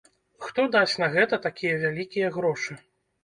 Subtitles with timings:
[0.45, 2.79] Хто дасць на гэта такія вялікія грошы?